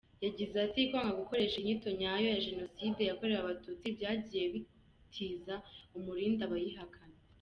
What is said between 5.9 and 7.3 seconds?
umurindi abayihakana.